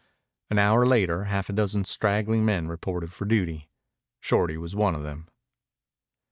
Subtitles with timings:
[0.49, 3.69] An hour later half a dozen straggling men reported for duty.
[4.19, 5.29] Shorty was one of them.